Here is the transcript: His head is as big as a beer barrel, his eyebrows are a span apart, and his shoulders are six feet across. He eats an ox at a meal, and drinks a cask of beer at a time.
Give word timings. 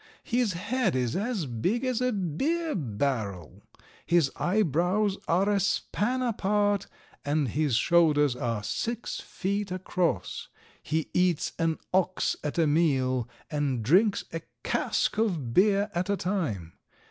His 0.23 0.53
head 0.53 0.95
is 0.95 1.15
as 1.15 1.45
big 1.45 1.85
as 1.85 2.01
a 2.01 2.11
beer 2.11 2.73
barrel, 2.73 3.61
his 4.03 4.31
eyebrows 4.35 5.19
are 5.27 5.47
a 5.47 5.59
span 5.59 6.23
apart, 6.23 6.87
and 7.23 7.49
his 7.49 7.75
shoulders 7.75 8.35
are 8.35 8.63
six 8.63 9.19
feet 9.19 9.71
across. 9.71 10.47
He 10.81 11.11
eats 11.13 11.53
an 11.59 11.77
ox 11.93 12.35
at 12.43 12.57
a 12.57 12.65
meal, 12.65 13.29
and 13.51 13.83
drinks 13.83 14.25
a 14.33 14.41
cask 14.63 15.19
of 15.19 15.53
beer 15.53 15.91
at 15.93 16.09
a 16.09 16.17
time. 16.17 16.73